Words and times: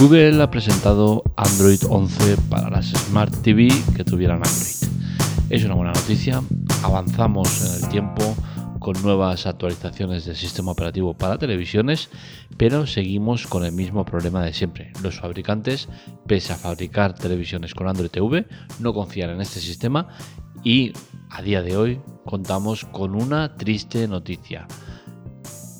Google 0.00 0.40
ha 0.40 0.48
presentado 0.48 1.24
Android 1.34 1.80
11 1.88 2.36
para 2.48 2.70
las 2.70 2.86
Smart 2.86 3.34
TV 3.42 3.68
que 3.96 4.04
tuvieran 4.04 4.36
Android. 4.36 4.76
Es 5.50 5.64
una 5.64 5.74
buena 5.74 5.92
noticia, 5.92 6.40
avanzamos 6.84 7.64
en 7.64 7.82
el 7.82 7.88
tiempo 7.90 8.36
con 8.78 9.02
nuevas 9.02 9.46
actualizaciones 9.46 10.24
del 10.24 10.36
sistema 10.36 10.70
operativo 10.70 11.14
para 11.14 11.36
televisiones, 11.36 12.10
pero 12.56 12.86
seguimos 12.86 13.48
con 13.48 13.64
el 13.64 13.72
mismo 13.72 14.04
problema 14.04 14.44
de 14.44 14.52
siempre. 14.52 14.92
Los 15.02 15.18
fabricantes, 15.18 15.88
pese 16.28 16.52
a 16.52 16.56
fabricar 16.56 17.14
televisiones 17.14 17.74
con 17.74 17.88
Android 17.88 18.10
TV, 18.10 18.46
no 18.78 18.94
confían 18.94 19.30
en 19.30 19.40
este 19.40 19.58
sistema 19.58 20.06
y 20.62 20.92
a 21.28 21.42
día 21.42 21.60
de 21.60 21.76
hoy 21.76 22.00
contamos 22.24 22.84
con 22.84 23.16
una 23.16 23.56
triste 23.56 24.06
noticia 24.06 24.68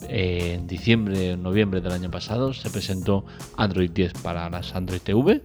en 0.08 0.66
diciembre 0.66 1.34
o 1.34 1.36
noviembre 1.36 1.80
del 1.80 1.92
año 1.92 2.10
pasado 2.10 2.52
se 2.52 2.70
presentó 2.70 3.24
Android 3.56 3.90
10 3.90 4.14
para 4.22 4.48
las 4.50 4.74
Android 4.74 5.00
TV 5.00 5.42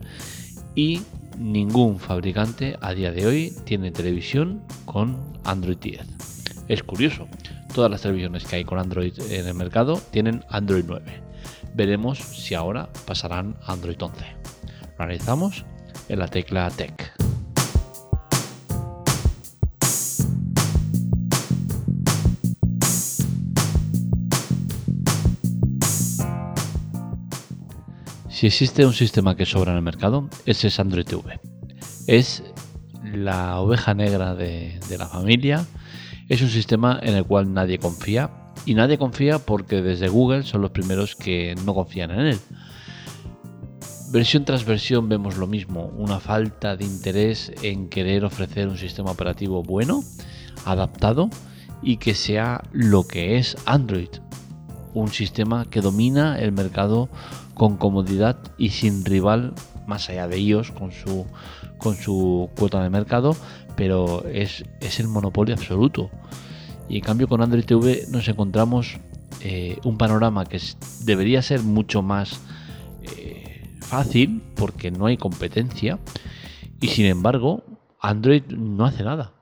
y 0.75 1.01
ningún 1.37 1.99
fabricante 1.99 2.77
a 2.81 2.93
día 2.93 3.11
de 3.11 3.25
hoy 3.25 3.53
tiene 3.65 3.91
televisión 3.91 4.63
con 4.85 5.17
Android 5.43 5.77
10. 5.77 6.01
Es 6.67 6.83
curioso, 6.83 7.27
todas 7.73 7.91
las 7.91 8.01
televisiones 8.01 8.45
que 8.45 8.57
hay 8.57 8.63
con 8.63 8.79
Android 8.79 9.13
en 9.29 9.47
el 9.47 9.53
mercado 9.53 10.01
tienen 10.11 10.43
Android 10.49 10.85
9. 10.87 11.21
Veremos 11.75 12.19
si 12.19 12.55
ahora 12.55 12.89
pasarán 13.05 13.57
a 13.65 13.73
Android 13.73 14.01
11. 14.01 14.25
Lo 14.97 15.03
analizamos 15.03 15.65
en 16.07 16.19
la 16.19 16.27
tecla 16.27 16.69
Tech. 16.69 17.22
Si 28.43 28.47
existe 28.47 28.85
un 28.85 28.91
sistema 28.91 29.37
que 29.37 29.45
sobra 29.45 29.71
en 29.71 29.77
el 29.77 29.83
mercado, 29.83 30.27
ese 30.45 30.67
es 30.67 30.77
Android 30.77 31.05
TV. 31.05 31.39
Es 32.07 32.43
la 33.05 33.61
oveja 33.61 33.93
negra 33.93 34.35
de, 34.35 34.77
la 34.99 35.07
familia. 35.07 35.65
Es 36.27 36.41
un 36.41 36.49
sistema 36.49 36.99
en 37.01 37.15
el 37.15 37.23
cual 37.23 37.53
nadie 37.53 37.79
confía. 37.79 38.51
Y 38.65 38.73
nadie 38.73 38.97
confía 38.97 39.39
porque 39.39 39.81
desde 39.81 40.09
Google 40.09 40.43
son 40.43 40.61
los 40.61 40.71
primeros 40.71 41.15
que 41.15 41.55
no 41.65 41.73
confían 41.73 42.11
en 42.11 42.19
él. 42.19 42.39
Versión 44.11 44.43
tras 44.43 44.65
versión 44.65 45.07
vemos 45.07 45.37
lo 45.37 45.47
mismo, 45.47 45.85
una 45.97 46.19
falta 46.19 46.75
de 46.75 46.83
interés 46.83 47.49
en 47.61 47.87
querer 47.87 48.25
ofrecer 48.25 48.67
un 48.67 48.77
sistema 48.77 49.11
operativo 49.11 49.63
bueno, 49.63 50.03
adaptado 50.65 51.29
y 51.81 51.95
que 51.95 52.13
sea 52.13 52.61
lo 52.73 53.07
que 53.07 53.37
es 53.37 53.55
Android, 53.65 54.09
un 54.93 55.07
sistema 55.07 55.63
que 55.63 55.79
domina 55.79 56.37
el 56.37 56.51
mercado 56.51 57.07
con 57.53 57.77
comodidad 57.77 58.37
y 58.57 58.69
sin 58.69 59.05
rival 59.05 59.53
más 59.87 60.09
allá 60.09 60.27
de 60.27 60.37
ellos 60.37 60.71
con 60.71 60.91
su, 60.91 61.25
con 61.77 61.95
su 61.95 62.49
cuota 62.57 62.81
de 62.81 62.89
mercado, 62.89 63.35
pero 63.75 64.25
es, 64.27 64.63
es 64.79 64.99
el 64.99 65.07
monopolio 65.07 65.55
absoluto. 65.55 66.09
Y 66.89 66.97
en 66.97 67.03
cambio 67.03 67.27
con 67.27 67.41
Android 67.41 67.65
TV 67.65 68.05
nos 68.09 68.27
encontramos 68.27 68.97
eh, 69.41 69.77
un 69.83 69.97
panorama 69.97 70.45
que 70.45 70.59
debería 71.05 71.41
ser 71.41 71.61
mucho 71.61 72.01
más 72.01 72.41
eh, 73.03 73.61
fácil 73.81 74.41
porque 74.55 74.91
no 74.91 75.07
hay 75.07 75.17
competencia 75.17 75.99
y 76.79 76.87
sin 76.87 77.05
embargo 77.05 77.63
Android 77.99 78.43
no 78.47 78.85
hace 78.85 79.03
nada. 79.03 79.33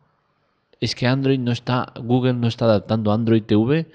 Es 0.80 0.96
que 0.96 1.08
Android 1.08 1.40
no 1.40 1.52
está, 1.52 1.94
Google 2.02 2.34
no 2.34 2.48
está 2.48 2.66
adaptando 2.66 3.12
Android 3.12 3.44
TV 3.44 3.92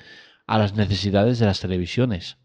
a 0.47 0.59
las 0.59 0.75
necesidades 0.75 1.39
de 1.39 1.47
las 1.47 1.61
televisiones. 1.61 2.37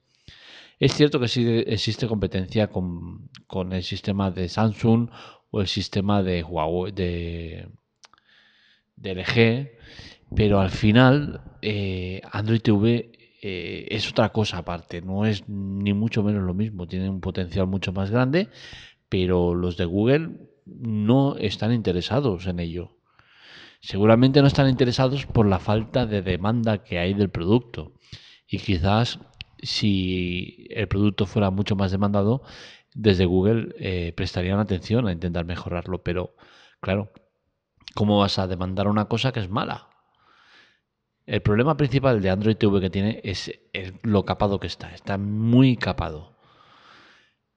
Es 0.81 0.95
cierto 0.95 1.19
que 1.19 1.27
sí 1.27 1.45
existe 1.67 2.07
competencia 2.07 2.71
con, 2.71 3.29
el 3.71 3.83
sistema 3.83 4.31
de 4.31 4.49
Samsung 4.49 5.11
o 5.51 5.61
el 5.61 5.67
sistema 5.67 6.23
de 6.23 6.41
Huawei, 6.41 6.91
de, 6.91 7.69
LG, 8.97 9.77
pero 10.35 10.59
al 10.59 10.71
final 10.71 11.43
eh, 11.61 12.19
Android 12.31 12.61
TV 12.61 13.11
eh, 13.43 13.89
es 13.91 14.09
otra 14.09 14.29
cosa 14.29 14.57
aparte, 14.57 15.03
no 15.03 15.27
es 15.27 15.47
ni 15.47 15.93
mucho 15.93 16.23
menos 16.23 16.41
lo 16.41 16.55
mismo, 16.55 16.87
tiene 16.87 17.11
un 17.11 17.21
potencial 17.21 17.67
mucho 17.67 17.93
más 17.93 18.09
grande, 18.09 18.49
pero 19.07 19.53
los 19.53 19.77
de 19.77 19.85
Google 19.85 20.31
no 20.65 21.35
están 21.37 21.73
interesados 21.73 22.47
en 22.47 22.59
ello. 22.59 22.97
Seguramente 23.81 24.41
no 24.41 24.47
están 24.47 24.67
interesados 24.67 25.27
por 25.27 25.45
la 25.45 25.59
falta 25.59 26.07
de 26.07 26.23
demanda 26.23 26.83
que 26.83 26.97
hay 26.97 27.13
del 27.13 27.29
producto. 27.29 27.93
Y 28.47 28.57
quizás 28.57 29.19
si 29.61 30.67
el 30.69 30.87
producto 30.87 31.25
fuera 31.25 31.49
mucho 31.51 31.75
más 31.75 31.91
demandado, 31.91 32.43
desde 32.93 33.25
Google 33.25 33.73
eh, 33.79 34.13
prestarían 34.15 34.59
atención 34.59 35.07
a 35.07 35.11
intentar 35.11 35.45
mejorarlo. 35.45 36.03
Pero 36.03 36.35
claro, 36.79 37.11
¿cómo 37.95 38.19
vas 38.19 38.39
a 38.39 38.47
demandar 38.47 38.87
una 38.87 39.05
cosa 39.05 39.31
que 39.31 39.39
es 39.39 39.49
mala? 39.49 39.89
El 41.25 41.41
problema 41.41 41.77
principal 41.77 42.21
de 42.21 42.29
Android 42.29 42.57
TV 42.57 42.81
que 42.81 42.89
tiene 42.89 43.21
es 43.23 43.51
lo 44.03 44.25
capado 44.25 44.59
que 44.59 44.67
está. 44.67 44.93
Está 44.93 45.17
muy 45.17 45.77
capado. 45.77 46.35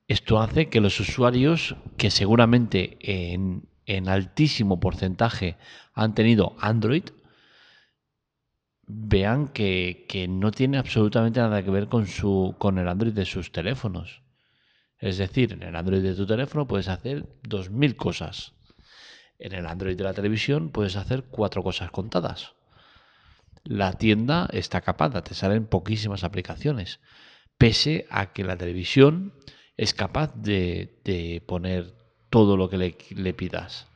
Esto 0.07 0.39
hace 0.39 0.69
que 0.69 0.81
los 0.81 1.01
usuarios 1.01 1.77
que 1.97 2.11
seguramente 2.11 2.99
en 3.01 3.69
en 3.87 4.09
altísimo 4.09 4.81
porcentaje 4.81 5.57
han 5.95 6.15
tenido 6.15 6.57
Android, 6.59 7.05
vean 8.87 9.49
que, 9.49 10.27
no 10.29 10.51
tiene 10.51 10.79
absolutamente 10.79 11.41
nada 11.41 11.63
que 11.63 11.71
ver 11.71 11.89
con, 11.89 12.07
su, 12.07 12.55
con 12.59 12.79
el 12.79 12.89
Android 12.89 13.13
de 13.13 13.25
sus 13.25 13.53
teléfonos. 13.53 14.23
Es 14.99 15.19
decir, 15.19 15.53
en 15.53 15.63
el 15.63 15.77
Android 15.77 16.03
de 16.03 16.15
tu 16.15 16.27
teléfono 16.27 16.67
puedes 16.67 16.89
hacer 16.89 17.27
2.000 17.43 17.97
cosas. 17.97 18.53
En 19.39 19.53
el 19.53 19.67
Android 19.67 19.97
de 19.97 20.05
la 20.05 20.15
televisión 20.15 20.71
puedes 20.71 20.97
hacer 20.97 21.25
cuatro 21.25 21.63
cosas 21.63 21.91
contadas. 21.91 22.55
La 23.65 23.95
tienda 23.95 24.49
está 24.53 24.81
capada, 24.81 25.25
te 25.25 25.35
salen 25.35 25.67
poquísimas 25.67 26.23
aplicaciones, 26.23 27.01
pese 27.59 28.07
a 28.11 28.33
que 28.33 28.45
la 28.45 28.57
televisión 28.57 29.35
es 29.77 29.95
capaz 29.95 30.35
de, 30.35 31.01
de 31.05 31.43
poner 31.47 31.95
todo 32.35 32.57
lo 32.57 32.69
que 32.69 32.79
le, 32.79 33.35
pidas. 33.35 33.87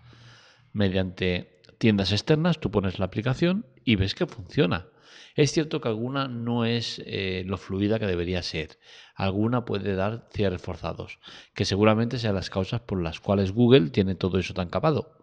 Mediante 0.72 1.60
tiendas 1.78 2.12
externas 2.12 2.60
tú 2.60 2.71
pones 2.71 3.00
la 3.00 3.06
aplicación 3.06 3.66
y 3.88 3.97
ves 3.97 4.15
que 4.15 4.26
funciona. 4.26 4.88
Es 5.34 5.53
cierto 5.53 5.81
que 5.81 5.88
alguna 5.88 6.28
no 6.28 6.66
es 6.66 7.00
eh, 7.06 7.43
lo 7.47 7.56
fluida 7.56 7.99
que 7.99 8.06
debería 8.06 8.43
ser. 8.43 8.78
Alguna 9.15 9.65
puede 9.65 9.94
dar 9.94 10.28
cierres 10.31 10.60
forzados, 10.60 11.21
que 11.54 11.65
seguramente 11.65 12.19
sean 12.19 12.34
las 12.34 12.50
causas 12.50 12.82
por 12.82 13.00
las 13.00 13.19
cuales 13.19 13.53
Google 13.53 13.88
tiene 13.88 14.15
todo 14.15 14.38
eso 14.38 14.53
tan 14.53 14.69
capado. 14.69 15.19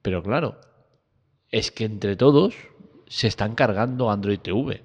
Pero 0.00 0.22
claro, 0.22 0.58
es 1.50 1.70
que 1.70 1.84
entre 1.84 2.16
todos 2.16 2.54
se 3.08 3.26
están 3.26 3.54
cargando 3.54 4.10
Android 4.10 4.38
TV. 4.38 4.82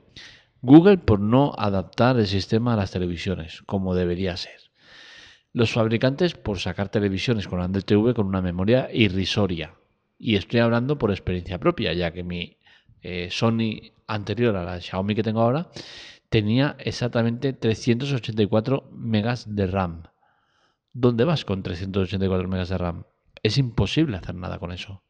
Google 0.62 0.97
por 0.97 1.22
no 1.22 1.53
adaptar 1.58 2.19
el 2.19 2.28
sistema 2.28 2.74
a 2.74 2.78
las 2.78 2.91
televisiones, 2.91 3.62
como 3.66 3.96
debería 3.96 4.35
ser 4.35 4.66
los 5.53 5.72
fabricantes 5.72 6.34
por 6.34 6.59
sacar 6.59 6.90
televisiones 6.90 7.47
con 7.47 7.62
Android 7.62 7.85
TV 7.85 8.14
con 8.14 8.28
una 8.28 8.41
memoria 8.41 8.90
irrisoria. 8.91 9.75
Y 10.19 10.35
estoy 10.35 10.59
hablando 10.59 10.97
por 10.97 11.12
experiencia 11.12 11.62
propia, 11.62 11.94
ya 11.94 12.12
que 12.12 12.25
mi 12.25 12.58
eh, 13.07 13.29
Sony 13.29 13.93
anterior 14.07 14.55
a 14.55 14.63
la 14.63 14.81
Xiaomi 14.81 15.13
que 15.13 15.21
tengo 15.21 15.41
ahora 15.41 15.69
tenía 16.29 16.75
exactamente 16.79 17.53
384 17.53 18.89
megas 18.91 19.55
de 19.55 19.67
RAM. 19.67 20.03
¿Dónde 20.91 21.23
vas 21.23 21.45
con 21.45 21.61
384 21.61 22.47
megas 22.47 22.69
de 22.69 22.77
RAM? 22.79 23.03
Es 23.43 23.59
imposible 23.59 24.17
hacer 24.17 24.33
nada 24.33 24.57
con 24.57 24.71
eso. 24.71 25.03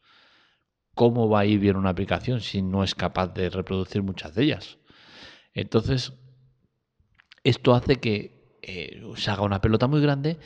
¿Cómo 0.93 1.29
va 1.29 1.39
a 1.39 1.45
ir 1.45 1.59
bien 1.59 1.77
una 1.77 1.89
aplicación 1.91 2.41
si 2.41 2.61
no 2.61 2.83
es 2.83 2.95
capaz 2.95 3.33
de 3.33 3.49
reproducir 3.49 4.03
muchas 4.03 4.35
de 4.35 4.43
ellas? 4.43 4.77
Entonces, 5.53 6.13
esto 7.43 7.75
hace 7.75 7.95
que 7.95 8.57
eh, 8.61 9.01
se 9.15 9.31
haga 9.31 9.43
una 9.43 9.61
pelota 9.61 9.87
muy 9.87 10.01
grande 10.01 10.37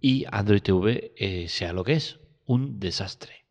y 0.00 0.24
Android 0.30 0.60
TV 0.60 1.12
eh, 1.16 1.48
sea 1.48 1.72
lo 1.72 1.84
que 1.84 1.92
es, 1.92 2.18
un 2.46 2.80
desastre. 2.80 3.45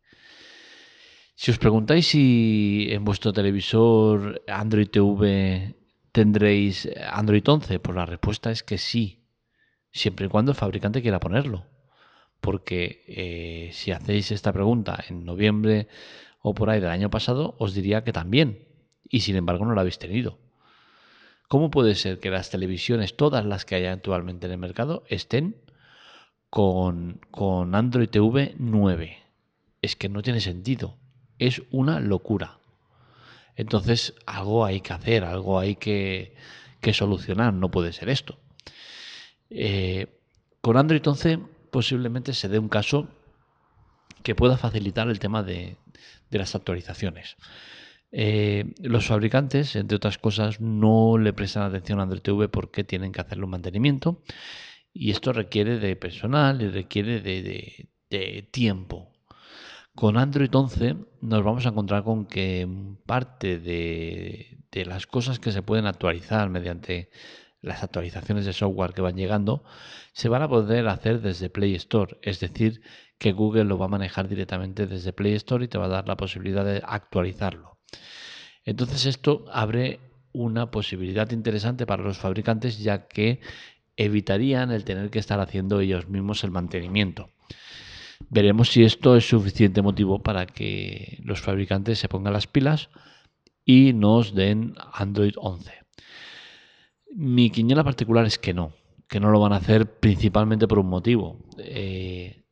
Si 1.38 1.50
os 1.52 1.58
preguntáis 1.58 2.08
si 2.08 2.88
en 2.96 3.04
vuestro 3.04 3.30
televisor 3.30 4.42
Android 4.48 4.88
TV 4.88 5.76
tendréis 6.10 6.88
Android 7.12 7.44
11, 7.46 7.78
pues 7.78 7.94
la 7.94 8.06
respuesta 8.06 8.50
es 8.50 8.62
que 8.62 8.78
sí, 8.78 9.20
siempre 9.92 10.26
y 10.26 10.28
cuando 10.30 10.52
el 10.52 10.56
fabricante 10.56 11.02
quiera 11.02 11.20
ponerlo. 11.20 11.66
Porque 12.40 13.04
eh, 13.06 13.70
si 13.72 13.92
hacéis 13.92 14.30
esta 14.30 14.50
pregunta 14.50 15.04
en 15.10 15.26
noviembre 15.26 15.88
o 16.40 16.54
por 16.54 16.70
ahí 16.70 16.80
del 16.80 16.90
año 16.90 17.10
pasado, 17.10 17.54
os 17.58 17.74
diría 17.74 18.02
que 18.02 18.14
también. 18.14 18.66
Y 19.06 19.20
sin 19.20 19.36
embargo 19.36 19.66
no 19.66 19.74
lo 19.74 19.80
habéis 19.80 19.98
tenido. 19.98 20.38
¿Cómo 21.48 21.70
puede 21.70 21.96
ser 21.96 22.18
que 22.18 22.30
las 22.30 22.48
televisiones, 22.48 23.14
todas 23.14 23.44
las 23.44 23.66
que 23.66 23.74
hay 23.74 23.84
actualmente 23.84 24.46
en 24.46 24.52
el 24.52 24.58
mercado, 24.58 25.04
estén 25.08 25.56
con, 26.48 27.20
Android 27.74 28.08
TV 28.08 28.54
9? 28.58 29.18
Es 29.82 29.96
que 29.96 30.08
no 30.08 30.22
tiene 30.22 30.40
sentido. 30.40 30.96
Es 31.38 31.62
una 31.70 32.00
locura. 32.00 32.58
Entonces, 33.56 34.14
algo 34.26 34.64
hay 34.64 34.80
que 34.80 34.92
hacer, 34.92 35.24
algo 35.24 35.58
hay 35.58 35.76
que, 35.76 36.34
solucionar. 36.92 37.52
No 37.52 37.70
puede 37.70 37.92
ser 37.92 38.08
esto. 38.08 38.38
Eh, 39.50 40.06
Con 40.60 40.76
Android 40.76 41.02
11 41.04 41.40
posiblemente 41.70 42.32
se 42.32 42.48
dé 42.48 42.58
un 42.58 42.68
caso 42.68 43.08
que 44.22 44.34
pueda 44.34 44.56
facilitar 44.56 45.08
el 45.08 45.18
tema 45.18 45.42
de, 45.42 45.76
las 46.30 46.54
actualizaciones. 46.54 47.36
Eh, 48.12 48.74
los 48.80 49.06
fabricantes, 49.06 49.76
entre 49.76 49.96
otras 49.96 50.18
cosas, 50.18 50.60
no 50.60 51.18
le 51.18 51.32
prestan 51.32 51.64
atención 51.64 52.00
a 52.00 52.04
Android 52.04 52.22
TV 52.22 52.48
porque 52.48 52.84
tienen 52.84 53.12
que 53.12 53.20
hacerle 53.20 53.44
un 53.44 53.50
mantenimiento 53.50 54.22
y 54.92 55.10
esto 55.10 55.32
requiere 55.32 55.78
de 55.78 55.94
personal 55.94 56.62
y 56.62 56.68
requiere 56.68 57.20
de, 57.20 58.48
tiempo. 58.50 59.12
Con 59.96 60.18
Android 60.18 60.54
11 60.54 60.96
nos 61.22 61.42
vamos 61.42 61.64
a 61.64 61.70
encontrar 61.70 62.04
con 62.04 62.26
que 62.26 62.68
parte 63.06 63.58
de, 63.58 64.58
las 64.84 65.06
cosas 65.06 65.38
que 65.38 65.52
se 65.52 65.62
pueden 65.62 65.86
actualizar 65.86 66.50
mediante 66.50 67.08
las 67.62 67.82
actualizaciones 67.82 68.44
de 68.44 68.52
software 68.52 68.92
que 68.92 69.00
van 69.00 69.16
llegando 69.16 69.64
se 70.12 70.28
van 70.28 70.42
a 70.42 70.50
poder 70.50 70.86
hacer 70.88 71.22
desde 71.22 71.48
Play 71.48 71.74
Store, 71.76 72.18
es 72.20 72.40
decir, 72.40 72.82
que 73.16 73.32
Google 73.32 73.64
lo 73.64 73.78
va 73.78 73.86
a 73.86 73.88
manejar 73.88 74.28
directamente 74.28 74.86
desde 74.86 75.14
Play 75.14 75.32
Store 75.32 75.64
y 75.64 75.68
te 75.68 75.78
va 75.78 75.86
a 75.86 75.96
dar 75.96 76.06
la 76.06 76.18
posibilidad 76.18 76.62
de 76.62 76.82
actualizarlo. 76.84 77.78
Entonces 78.66 79.06
esto 79.06 79.46
abre 79.50 80.00
una 80.32 80.70
posibilidad 80.70 81.30
interesante 81.30 81.86
para 81.86 82.02
los 82.02 82.18
fabricantes 82.18 82.80
ya 82.80 83.08
que 83.08 83.40
evitarían 83.96 84.72
el 84.72 84.84
tener 84.84 85.08
que 85.08 85.20
estar 85.20 85.40
haciendo 85.40 85.80
ellos 85.80 86.06
mismos 86.06 86.44
el 86.44 86.50
mantenimiento. 86.50 87.30
Veremos 88.28 88.70
si 88.70 88.84
esto 88.84 89.16
es 89.16 89.28
suficiente 89.28 89.82
motivo 89.82 90.22
para 90.22 90.46
que 90.46 91.18
los 91.22 91.40
fabricantes 91.40 91.98
se 91.98 92.08
pongan 92.08 92.32
las 92.32 92.46
pilas 92.46 92.90
y 93.64 93.92
nos 93.92 94.34
den 94.34 94.74
Android 94.92 95.34
11. 95.36 95.72
Mi 97.14 97.50
quiniela 97.50 97.84
particular 97.84 98.26
es 98.26 98.38
que 98.38 98.54
no, 98.54 98.72
que 99.08 99.20
no 99.20 99.30
lo 99.30 99.40
van 99.40 99.52
a 99.52 99.56
hacer 99.56 99.98
principalmente 99.98 100.68
por 100.68 100.78
un 100.78 100.88
motivo. 100.88 101.38
Eh, 101.58 102.44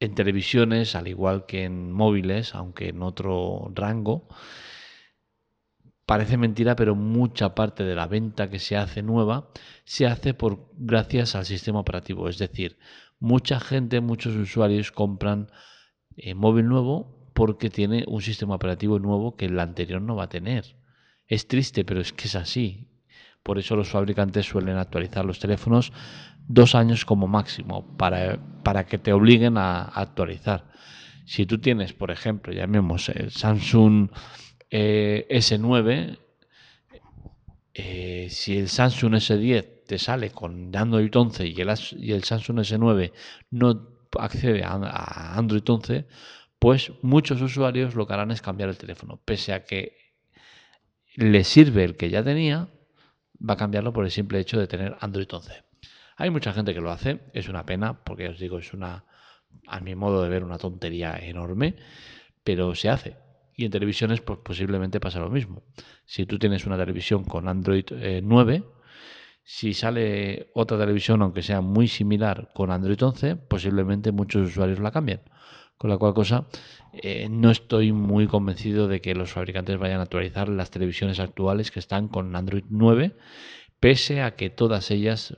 en 0.00 0.14
televisiones, 0.14 0.94
al 0.94 1.08
igual 1.08 1.46
que 1.46 1.64
en 1.64 1.92
móviles, 1.92 2.54
aunque 2.54 2.88
en 2.88 3.02
otro 3.02 3.70
rango, 3.74 4.28
Parece 6.06 6.36
mentira, 6.36 6.76
pero 6.76 6.94
mucha 6.94 7.54
parte 7.54 7.82
de 7.82 7.94
la 7.94 8.06
venta 8.06 8.50
que 8.50 8.58
se 8.58 8.76
hace 8.76 9.02
nueva 9.02 9.48
se 9.84 10.06
hace 10.06 10.34
por 10.34 10.68
gracias 10.76 11.34
al 11.34 11.46
sistema 11.46 11.80
operativo. 11.80 12.28
Es 12.28 12.36
decir, 12.36 12.78
mucha 13.18 13.60
gente, 13.60 14.00
muchos 14.00 14.34
usuarios 14.36 14.92
compran 14.92 15.48
eh, 16.16 16.34
móvil 16.34 16.68
nuevo 16.68 17.30
porque 17.34 17.70
tiene 17.70 18.04
un 18.06 18.22
sistema 18.22 18.54
operativo 18.54 18.98
nuevo 18.98 19.36
que 19.36 19.46
el 19.46 19.58
anterior 19.58 20.00
no 20.00 20.16
va 20.16 20.24
a 20.24 20.28
tener. 20.28 20.76
Es 21.26 21.48
triste, 21.48 21.84
pero 21.84 22.00
es 22.00 22.12
que 22.12 22.28
es 22.28 22.36
así. 22.36 22.88
Por 23.42 23.58
eso 23.58 23.76
los 23.76 23.88
fabricantes 23.88 24.46
suelen 24.46 24.76
actualizar 24.76 25.24
los 25.24 25.38
teléfonos 25.38 25.92
dos 26.46 26.74
años 26.74 27.04
como 27.04 27.26
máximo 27.26 27.96
para, 27.96 28.38
para 28.62 28.86
que 28.86 28.98
te 28.98 29.12
obliguen 29.12 29.58
a, 29.58 29.82
actualizar. 29.82 30.70
Si 31.26 31.46
tú 31.46 31.58
tienes, 31.58 31.92
por 31.92 32.10
ejemplo, 32.10 32.52
llamemos 32.52 33.08
el 33.08 33.30
Samsung 33.30 34.10
eh, 34.70 35.26
S9, 35.30 36.18
eh, 37.74 38.28
si 38.30 38.58
el 38.58 38.68
Samsung 38.68 39.14
S10 39.14 39.73
te 39.86 39.98
sale 39.98 40.30
con 40.30 40.74
Android 40.74 41.10
11 41.14 41.46
y 41.46 41.60
el, 41.60 42.24
Samsung 42.24 42.58
S9 42.60 43.12
no 43.50 43.88
accede 44.18 44.62
a, 44.64 45.36
Android 45.36 45.62
11, 45.66 46.06
pues 46.58 46.92
muchos 47.02 47.40
usuarios 47.42 47.94
lo 47.94 48.06
que 48.06 48.14
harán 48.14 48.30
es 48.30 48.42
cambiar 48.42 48.68
el 48.68 48.78
teléfono. 48.78 49.20
Pese 49.24 49.52
a 49.52 49.64
que 49.64 49.96
le 51.16 51.44
sirve 51.44 51.84
el 51.84 51.96
que 51.96 52.10
ya 52.10 52.22
tenía, 52.22 52.68
va 53.38 53.54
a 53.54 53.56
cambiarlo 53.56 53.92
por 53.92 54.04
el 54.04 54.10
simple 54.10 54.40
hecho 54.40 54.58
de 54.58 54.66
tener 54.66 54.96
Android 55.00 55.28
11. 55.30 55.62
Hay 56.16 56.30
mucha 56.30 56.52
gente 56.52 56.74
que 56.74 56.80
lo 56.80 56.90
hace, 56.90 57.20
es 57.32 57.48
una 57.48 57.66
pena, 57.66 58.04
porque 58.04 58.28
os 58.28 58.38
digo, 58.38 58.58
es 58.58 58.72
una, 58.72 59.04
a 59.66 59.80
mi 59.80 59.94
modo 59.94 60.22
de 60.22 60.28
ver, 60.28 60.44
una 60.44 60.58
tontería 60.58 61.16
enorme, 61.16 61.76
pero 62.44 62.74
se 62.74 62.88
hace. 62.88 63.16
Y 63.56 63.64
en 63.64 63.70
televisiones 63.70 64.20
pues, 64.20 64.38
posiblemente 64.40 65.00
pasa 65.00 65.20
lo 65.20 65.30
mismo. 65.30 65.62
Si 66.04 66.26
tú 66.26 66.38
tienes 66.38 66.66
una 66.66 66.76
televisión 66.76 67.24
con 67.24 67.48
Android 67.48 67.84
9, 68.22 68.54
eh, 68.54 68.62
si 69.44 69.74
sale 69.74 70.50
otra 70.54 70.78
televisión, 70.78 71.20
aunque 71.20 71.42
sea 71.42 71.60
muy 71.60 71.86
similar 71.86 72.50
con 72.54 72.70
Android 72.70 73.00
11, 73.00 73.36
posiblemente 73.36 74.10
muchos 74.10 74.48
usuarios 74.48 74.80
la 74.80 74.90
cambien. 74.90 75.20
Con 75.76 75.90
la 75.90 75.98
cual 75.98 76.14
cosa, 76.14 76.46
eh, 76.94 77.28
no 77.28 77.50
estoy 77.50 77.92
muy 77.92 78.26
convencido 78.26 78.88
de 78.88 79.00
que 79.02 79.14
los 79.14 79.32
fabricantes 79.32 79.78
vayan 79.78 80.00
a 80.00 80.04
actualizar 80.04 80.48
las 80.48 80.70
televisiones 80.70 81.20
actuales 81.20 81.70
que 81.70 81.80
están 81.80 82.08
con 82.08 82.34
Android 82.36 82.64
9, 82.70 83.16
pese 83.80 84.22
a 84.22 84.34
que 84.34 84.48
todas 84.48 84.90
ellas 84.90 85.36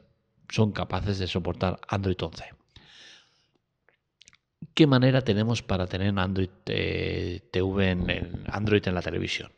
son 0.49 0.70
capaces 0.70 1.19
de 1.19 1.26
soportar 1.26 1.81
Android 1.88 2.17
11. 2.20 2.44
¿Qué 4.75 4.87
manera 4.87 5.23
tenemos 5.23 5.62
para 5.62 5.87
tener 5.87 6.17
Android 6.19 6.50
eh, 6.67 7.49
TV 7.50 7.91
en, 7.91 8.44
Android 8.47 8.87
en 8.87 8.94
la 8.94 9.03
televisión? 9.03 9.50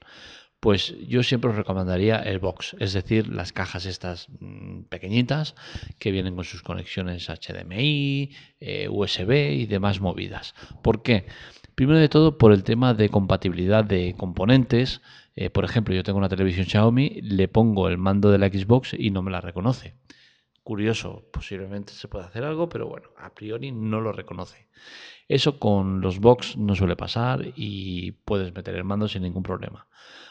Pues 0.61 0.95
yo 1.07 1.23
siempre 1.23 1.51
os 1.51 1.57
recomendaría 1.57 2.17
el 2.17 2.41
box, 2.41 2.75
es 2.81 2.93
decir, 2.93 3.29
las 3.29 3.53
cajas 3.53 3.87
estas 3.87 4.29
mm, 4.41 4.83
pequeñitas 4.89 5.55
que 6.01 6.11
vienen 6.11 6.35
con 6.35 6.45
sus 6.45 6.63
conexiones 6.63 7.29
HDMI, 7.29 8.31
eh, 8.59 8.89
USB 8.89 9.53
y 9.53 9.67
demás 9.67 10.01
movidas. 10.01 10.55
¿Por 10.83 11.03
qué? 11.03 11.27
Primero 11.77 12.01
de 12.01 12.09
todo 12.09 12.39
por 12.39 12.53
el 12.53 12.65
tema 12.65 12.93
de 12.93 13.09
compatibilidad 13.09 13.85
de 13.85 14.17
componentes. 14.19 15.01
Eh, 15.37 15.49
por 15.49 15.65
ejemplo, 15.65 15.95
yo 15.95 16.03
tengo 16.03 16.19
una 16.19 16.29
televisión 16.29 16.67
Xiaomi, 16.67 17.21
le 17.23 17.47
pongo 17.47 17.89
el 17.89 17.97
mando 17.97 18.33
de 18.33 18.39
la 18.39 18.49
Xbox 18.49 18.95
y 18.99 19.11
no 19.11 19.23
me 19.23 19.31
la 19.31 19.41
reconoce. 19.41 19.95
Curioso, 20.69 21.25
posiblemente 21.33 21.95
se 21.95 22.09
puede 22.09 22.27
hacer 22.27 22.45
algo, 22.45 22.69
pero 22.69 22.87
bueno, 22.87 23.09
a 23.17 23.33
priori 23.33 23.73
no 23.73 24.03
lo 24.03 24.13
reconoce. 24.13 24.69
Eso 25.27 25.59
con 25.59 26.03
los 26.03 26.19
box 26.19 26.59
no 26.59 26.75
suele 26.75 26.95
pasar 26.95 27.55
y 27.57 28.13
puedes 28.13 28.55
meter 28.55 28.75
el 28.75 28.85
mando 28.85 29.09
sin 29.09 29.23
ningún 29.23 29.43
problema. 29.43 29.87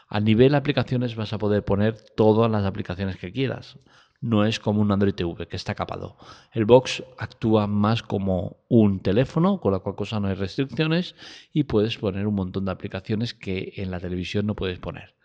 A 0.07 0.19
nivel 0.19 0.53
aplicaciones 0.53 1.15
vas 1.15 1.33
a 1.33 1.39
poder 1.39 1.65
poner 1.65 1.99
todas 2.15 2.51
las 2.51 2.65
aplicaciones 2.65 3.17
que 3.17 3.31
quieras. 3.31 3.79
No 4.21 4.45
es 4.45 4.59
como 4.59 4.79
un 4.79 4.91
Android 4.91 5.15
TV 5.15 5.47
que 5.47 5.55
está 5.55 5.73
capado. 5.73 6.17
El 6.51 6.65
box 6.65 7.03
actúa 7.17 7.65
más 7.65 8.03
como 8.03 8.57
un 8.69 8.99
teléfono, 8.99 9.59
con 9.59 9.71
la 9.71 9.79
cual 9.79 9.95
cosa 9.95 10.19
no 10.19 10.27
hay 10.27 10.35
restricciones 10.35 11.15
y 11.51 11.63
puedes 11.63 11.97
poner 11.97 12.27
un 12.27 12.35
montón 12.35 12.65
de 12.65 12.71
aplicaciones 12.73 13.33
que 13.33 13.73
en 13.77 13.89
la 13.89 13.99
televisión 13.99 14.45
no 14.45 14.53
puedes 14.53 14.77
poner. 14.77 15.16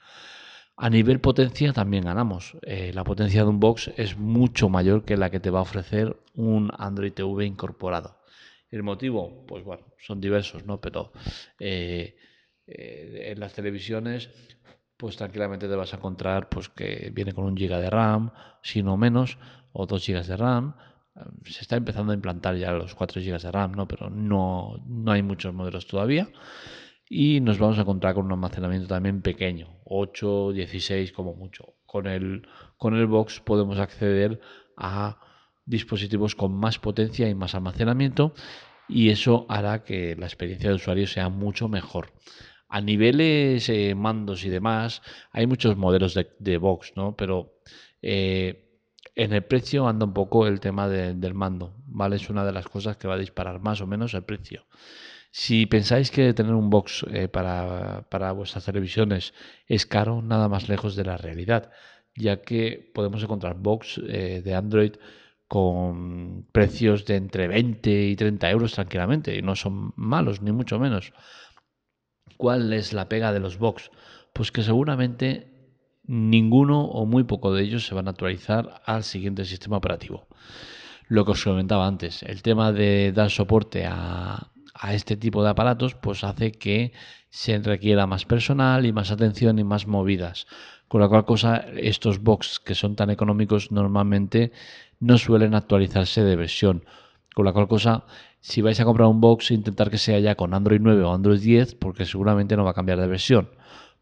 A 0.77 0.89
nivel 0.89 1.21
potencia 1.21 1.73
también 1.73 2.05
ganamos. 2.05 2.57
Eh, 2.63 2.93
la 2.95 3.05
potencia 3.05 3.43
de 3.43 3.49
un 3.49 3.61
box 3.61 3.93
es 3.97 4.17
mucho 4.17 4.69
mayor 4.69 5.05
que 5.05 5.17
la 5.17 5.31
que 5.31 5.41
te 5.41 5.51
va 5.51 5.59
a 5.59 5.63
ofrecer 5.63 6.17
un 6.35 6.71
Android 6.77 7.13
TV 7.13 7.45
incorporado. 7.45 8.17
El 8.71 8.83
motivo, 8.83 9.45
pues 9.47 9.65
bueno, 9.65 9.85
son 9.99 10.21
diversos, 10.21 10.65
¿no? 10.65 10.81
Pero 10.81 11.13
eh, 11.61 12.17
eh, 12.67 13.33
en 13.33 13.41
las 13.41 13.53
televisiones, 13.53 14.31
pues 14.97 15.17
tranquilamente 15.17 15.69
te 15.69 15.77
vas 15.77 15.93
a 15.93 15.99
encontrar 15.99 16.49
pues 16.49 16.71
que 16.71 17.11
viene 17.13 17.35
con 17.35 17.45
un 17.45 17.57
giga 17.57 17.79
de 17.79 17.91
RAM, 17.91 18.33
si 18.63 18.83
no 18.83 18.97
menos, 18.97 19.37
o 19.73 19.87
dos 19.87 20.05
gigas 20.05 20.27
de 20.27 20.39
RAM. 20.39 20.75
Se 21.45 21.61
está 21.61 21.77
empezando 21.77 22.13
a 22.13 22.15
implantar 22.15 22.57
ya 22.57 22.73
los 22.73 22.95
4 22.95 23.21
gigas 23.21 23.43
de 23.43 23.53
RAM, 23.53 23.73
¿no? 23.73 23.87
Pero 23.87 24.09
no, 24.09 24.83
no 24.87 25.13
hay 25.13 25.23
muchos 25.23 25.53
modelos 25.53 25.87
todavía 25.87 26.29
y 27.15 27.41
nos 27.41 27.59
vamos 27.59 27.77
a 27.77 27.83
encontrar 27.83 28.15
con 28.15 28.25
un 28.25 28.33
almacenamiento 28.33 28.89
también 28.89 29.21
pequeño, 29.21 29.69
8, 29.85 30.53
16 30.53 31.13
como 31.13 31.35
mucho. 31.35 31.75
Con 31.85 32.07
el, 32.07 32.49
con 32.79 32.95
el 32.95 33.07
box 33.07 33.39
podemos 33.41 33.79
acceder 33.79 34.41
a 34.79 35.21
dispositivos 35.67 36.35
con 36.35 36.55
más 36.55 36.79
potencia 36.79 37.29
y 37.29 37.35
más 37.35 37.55
almacenamiento 37.55 38.33
y 38.89 39.11
eso 39.11 39.45
hará 39.51 39.85
que 39.85 40.17
la 40.17 40.25
experiencia 40.25 40.71
de 40.71 40.77
usuario 40.77 41.07
sea 41.07 41.29
mucho 41.29 41.69
mejor. 41.69 42.15
A 42.71 42.81
niveles 42.81 43.69
eh, 43.69 43.95
mandos 43.95 44.47
y 44.47 44.49
demás, 44.49 45.03
hay 45.33 45.47
muchos 45.47 45.77
modelos 45.77 46.15
de, 46.15 46.57
box, 46.57 46.95
¿no? 46.97 47.15
Pero 47.15 47.59
eh, 48.01 48.81
en 49.15 49.35
el 49.35 49.45
precio 49.45 49.87
anda 49.87 50.07
un 50.07 50.15
poco 50.15 50.47
el 50.47 50.61
tema 50.61 50.89
del 50.89 51.35
mando, 51.35 51.77
¿vale? 51.85 52.17
Es 52.17 52.31
una 52.31 52.47
de 52.47 52.53
las 52.53 52.69
cosas 52.69 52.97
que 52.97 53.07
va 53.07 53.17
a 53.17 53.19
disparar 53.19 53.61
más 53.61 53.83
o 53.83 53.87
menos 53.87 54.15
el 54.15 54.25
precio. 54.25 54.65
Si 55.35 55.65
pensáis 55.65 56.11
que 56.11 56.35
tener 56.35 56.53
un 56.53 56.69
box 56.69 57.07
eh, 57.11 57.27
para, 57.27 58.33
vuestras 58.33 58.67
televisiones 58.67 59.33
es 59.67 59.87
caro, 59.87 60.21
nada 60.21 60.47
más 60.47 60.69
lejos 60.69 60.95
de 60.95 61.05
la 61.05 61.17
realidad, 61.17 61.71
ya 62.15 62.43
que 62.43 62.91
podemos 62.95 63.23
encontrar 63.23 63.57
box 63.57 63.99
eh, 64.07 64.43
de 64.45 64.55
Android 64.55 64.93
con 65.49 66.47
precios 66.53 67.07
de 67.07 67.17
entre 67.17 67.49
20 67.49 68.09
y 68.09 68.15
30 68.15 68.51
euros 68.51 68.75
tranquilamente, 68.75 69.35
y 69.35 69.41
no 69.41 69.57
son 69.57 69.95
malos, 69.97 70.43
ni 70.43 70.53
mucho 70.53 70.79
menos. 70.79 71.15
¿Cuál 72.37 72.71
es 72.75 72.93
la 72.93 73.09
pega 73.09 73.33
de 73.33 73.41
los 73.41 73.57
box? 73.57 73.91
Pues 74.35 74.53
que 74.53 74.63
seguramente 74.63 75.51
ninguno 76.05 76.85
o 76.85 77.07
muy 77.07 77.25
poco 77.25 77.55
de 77.55 77.63
ellos 77.63 77.87
se 77.87 77.95
van 77.95 78.07
a 78.07 78.11
actualizar 78.11 78.83
al 78.85 79.03
siguiente 79.03 79.47
sistema 79.47 79.79
operativo. 79.79 80.27
Lo 81.09 81.25
que 81.25 81.33
os 81.33 81.45
comentaba 81.45 81.87
antes, 81.87 82.23
el 82.23 82.43
tema 82.43 82.73
de 82.73 83.13
dar 83.13 83.31
soporte 83.31 83.87
a, 83.87 84.52
a 84.83 84.95
este 84.95 85.17
tipo 85.17 85.45
de 85.45 85.51
aparatos, 85.51 85.95
pues 85.95 86.25
hace 86.25 86.51
que 86.51 86.93
se 87.31 87.57
requiera 87.59 88.09
más 88.09 88.25
personal 88.25 88.85
y 88.85 88.93
más 88.93 89.13
atención 89.13 89.61
y 89.61 89.65
más 89.65 89.87
movidas. 89.87 90.49
Con 90.89 91.01
la 91.01 91.09
cual 91.09 91.25
cosa, 91.25 91.65
estos 91.77 92.21
box 92.21 92.59
que 92.59 92.75
son 92.75 92.97
tan 92.97 93.09
económicos 93.09 93.71
normalmente 93.71 94.51
no 94.99 95.19
suelen 95.19 95.55
actualizarse 95.55 96.25
de 96.25 96.35
versión. 96.35 96.85
Con 97.33 97.45
la 97.45 97.53
cual 97.53 97.69
cosa, 97.69 98.07
si 98.41 98.61
vais 98.61 98.81
a 98.81 98.85
comprar 98.85 99.07
un 99.07 99.21
box, 99.21 99.53
intentar 99.53 99.89
que 99.89 99.99
sea 99.99 100.19
ya 100.19 100.35
con 100.35 100.53
Android 100.53 100.81
9 100.83 101.01
o 101.05 101.15
Android 101.15 101.41
10, 101.41 101.77
porque 101.77 102.05
seguramente 102.05 102.57
no 102.57 102.65
va 102.65 102.73
a 102.73 102.75
cambiar 102.75 103.01
de 103.01 103.07
versión. 103.07 103.51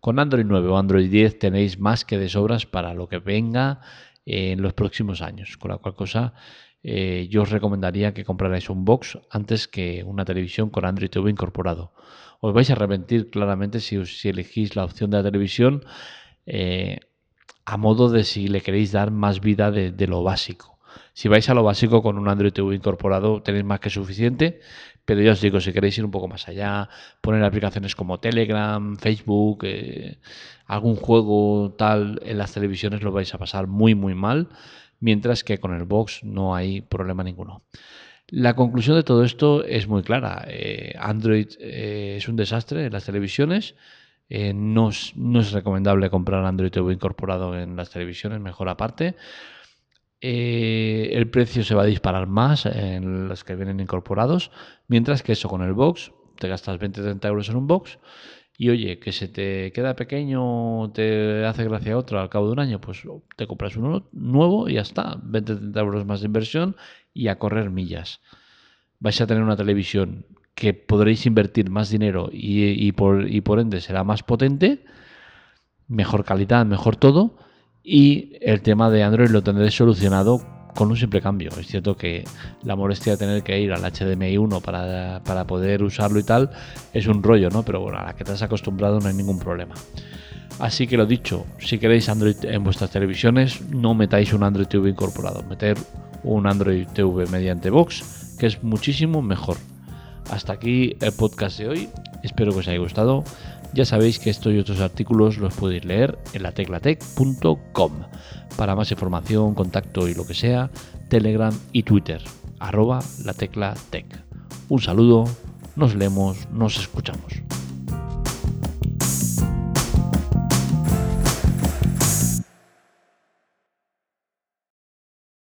Con 0.00 0.18
Android 0.18 0.46
9 0.46 0.66
o 0.66 0.78
Android 0.78 1.10
10 1.10 1.38
tenéis 1.38 1.78
más 1.78 2.06
que 2.06 2.16
de 2.16 2.30
sobras 2.30 2.64
para 2.64 2.94
lo 2.94 3.06
que 3.06 3.18
venga 3.18 3.82
en 4.24 4.62
los 4.62 4.72
próximos 4.72 5.20
años. 5.20 5.58
Con 5.58 5.72
la 5.72 5.76
cual 5.76 5.94
cosa, 5.94 6.32
eh, 6.82 7.28
yo 7.30 7.42
os 7.42 7.50
recomendaría 7.50 8.14
que 8.14 8.24
comprarais 8.24 8.70
un 8.70 8.84
box 8.84 9.18
antes 9.30 9.68
que 9.68 10.02
una 10.04 10.24
televisión 10.24 10.70
con 10.70 10.84
Android 10.84 11.10
TV 11.10 11.30
incorporado. 11.30 11.92
Os 12.40 12.54
vais 12.54 12.70
a 12.70 12.72
arrepentir 12.72 13.28
claramente 13.28 13.80
si, 13.80 14.04
si 14.06 14.30
elegís 14.30 14.76
la 14.76 14.84
opción 14.84 15.10
de 15.10 15.18
la 15.18 15.24
televisión 15.24 15.84
eh, 16.46 17.00
a 17.66 17.76
modo 17.76 18.08
de 18.08 18.24
si 18.24 18.48
le 18.48 18.62
queréis 18.62 18.92
dar 18.92 19.10
más 19.10 19.40
vida 19.40 19.70
de, 19.70 20.06
lo 20.06 20.22
básico. 20.22 20.78
Si 21.12 21.28
vais 21.28 21.48
a 21.48 21.54
lo 21.54 21.62
básico 21.62 22.02
con 22.02 22.18
un 22.18 22.28
Android 22.28 22.52
TV 22.52 22.74
incorporado 22.74 23.42
tenéis 23.42 23.64
más 23.64 23.80
que 23.80 23.90
suficiente, 23.90 24.60
pero 25.10 25.22
ya 25.22 25.32
os 25.32 25.40
digo, 25.40 25.58
si 25.58 25.72
queréis 25.72 25.98
ir 25.98 26.04
un 26.04 26.12
poco 26.12 26.28
más 26.28 26.46
allá, 26.46 26.88
poner 27.20 27.42
aplicaciones 27.42 27.96
como 27.96 28.20
Telegram, 28.20 28.96
Facebook, 28.96 29.64
eh, 29.64 30.18
algún 30.66 30.94
juego 30.94 31.74
tal 31.76 32.20
en 32.24 32.38
las 32.38 32.54
televisiones 32.54 33.02
lo 33.02 33.10
vais 33.10 33.34
a 33.34 33.38
pasar 33.38 33.66
muy 33.66 33.96
muy 33.96 34.14
mal 34.14 34.50
mientras 35.00 35.42
que 35.42 35.58
con 35.58 35.74
el 35.74 35.82
box 35.82 36.22
no 36.22 36.54
hay 36.54 36.80
problema 36.82 37.24
ninguno. 37.24 37.64
La 38.28 38.54
conclusión 38.54 38.94
de 38.94 39.02
todo 39.02 39.24
esto 39.24 39.64
es 39.64 39.88
muy 39.88 40.04
clara. 40.04 40.44
Eh, 40.46 40.94
Android 40.96 41.48
eh, 41.58 42.14
es 42.18 42.28
un 42.28 42.36
desastre 42.36 42.86
en 42.86 42.92
las 42.92 43.04
televisiones. 43.04 43.74
Eh, 44.28 44.52
no, 44.54 44.90
es, 44.90 45.12
recomendable 45.50 46.08
comprar 46.08 46.44
Android 46.44 46.70
TV 46.70 46.92
incorporado 46.92 47.58
en 47.58 47.74
las 47.74 47.90
televisiones, 47.90 48.38
mejor 48.38 48.68
aparte. 48.68 49.16
El 50.20 51.30
precio 51.30 51.64
se 51.64 51.74
va 51.74 51.82
a 51.82 51.86
disparar 51.86 52.26
más 52.26 52.66
en 52.66 53.28
los 53.28 53.44
que 53.44 53.56
vienen 53.56 53.80
incorporados, 53.80 54.50
mientras 54.88 55.22
que 55.22 55.32
eso 55.32 55.48
con 55.48 55.62
el 55.62 55.72
box, 55.72 56.12
te 56.38 56.48
gastas 56.48 56.78
20-30 56.78 57.26
euros 57.28 57.48
en 57.48 57.56
un 57.56 57.66
box 57.66 57.98
y 58.56 58.68
oye, 58.68 58.98
que 58.98 59.12
se 59.12 59.26
te 59.28 59.72
queda 59.72 59.96
pequeño, 59.96 60.90
te 60.92 61.46
hace 61.46 61.64
gracia 61.64 61.96
otro 61.96 62.20
al 62.20 62.28
cabo 62.28 62.46
de 62.46 62.52
un 62.52 62.58
año, 62.58 62.78
pues 62.78 63.02
te 63.36 63.46
compras 63.46 63.74
uno 63.76 64.06
nuevo 64.12 64.68
y 64.68 64.74
ya 64.74 64.82
está. 64.82 65.18
20, 65.22 65.56
30 65.56 65.80
euros 65.80 66.04
más 66.04 66.20
de 66.20 66.26
inversión 66.26 66.76
y 67.14 67.28
a 67.28 67.38
correr 67.38 67.70
millas. 67.70 68.20
Vais 68.98 69.18
a 69.22 69.26
tener 69.26 69.42
una 69.42 69.56
televisión 69.56 70.26
que 70.54 70.74
podréis 70.74 71.24
invertir 71.24 71.70
más 71.70 71.88
dinero 71.88 72.28
y 72.30 72.92
por 72.92 73.58
ende 73.60 73.80
será 73.80 74.04
más 74.04 74.22
potente, 74.22 74.84
mejor 75.88 76.26
calidad, 76.26 76.66
mejor 76.66 76.96
todo. 76.96 77.38
Y 77.82 78.36
el 78.40 78.60
tema 78.62 78.90
de 78.90 79.02
Android 79.02 79.30
lo 79.30 79.42
tendréis 79.42 79.74
solucionado 79.74 80.40
con 80.74 80.90
un 80.90 80.96
simple 80.96 81.20
cambio. 81.20 81.50
Es 81.58 81.66
cierto 81.66 81.96
que 81.96 82.24
la 82.62 82.76
molestia 82.76 83.12
de 83.12 83.18
tener 83.18 83.42
que 83.42 83.60
ir 83.60 83.72
al 83.72 83.82
HDMI 83.82 84.38
1 84.38 84.60
para, 84.60 85.20
para, 85.24 85.46
poder 85.46 85.82
usarlo 85.82 86.18
y 86.18 86.22
tal 86.22 86.50
es 86.92 87.06
un 87.06 87.22
rollo, 87.22 87.50
¿no? 87.50 87.64
Pero 87.64 87.80
bueno, 87.80 87.98
a 87.98 88.04
la 88.04 88.14
que 88.14 88.24
te 88.24 88.32
has 88.32 88.42
acostumbrado 88.42 89.00
no 89.00 89.08
hay 89.08 89.14
ningún 89.14 89.38
problema. 89.38 89.74
Así 90.58 90.86
que 90.86 90.96
lo 90.96 91.06
dicho, 91.06 91.46
si 91.58 91.78
queréis 91.78 92.08
Android 92.08 92.36
en 92.42 92.62
vuestras 92.62 92.90
televisiones, 92.90 93.62
no 93.70 93.94
metáis 93.94 94.32
un 94.34 94.42
Android 94.42 94.66
TV 94.66 94.90
incorporado, 94.90 95.42
meter 95.44 95.78
un 96.22 96.46
Android 96.46 96.86
TV 96.88 97.26
mediante 97.26 97.70
Box, 97.70 98.36
que 98.38 98.46
es 98.46 98.62
muchísimo 98.62 99.22
mejor. 99.22 99.56
Hasta 100.30 100.52
aquí 100.52 100.96
el 101.00 101.12
podcast 101.12 101.58
de 101.58 101.68
hoy, 101.68 101.88
espero 102.22 102.52
que 102.52 102.58
os 102.58 102.68
haya 102.68 102.78
gustado. 102.78 103.24
Ya 103.72 103.84
sabéis 103.84 104.18
que 104.18 104.30
estos 104.30 104.52
y 104.52 104.58
otros 104.58 104.80
artículos 104.80 105.38
los 105.38 105.54
podéis 105.54 105.84
leer 105.84 106.18
en 106.32 106.42
la 106.42 106.52
teclatec.com. 106.52 107.92
Para 108.56 108.74
más 108.74 108.90
información, 108.90 109.54
contacto 109.54 110.08
y 110.08 110.14
lo 110.14 110.26
que 110.26 110.34
sea, 110.34 110.70
Telegram 111.08 111.56
y 111.72 111.84
Twitter, 111.84 112.22
arroba 112.58 113.00
la 113.24 113.32
tecla 113.32 113.74
tech. 113.90 114.06
Un 114.68 114.80
saludo, 114.80 115.24
nos 115.76 115.94
leemos, 115.94 116.48
nos 116.50 116.78
escuchamos. 116.78 117.42